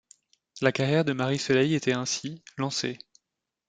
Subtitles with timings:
[0.61, 2.97] La carrière de Marie-Soleil était ainsi, lancée.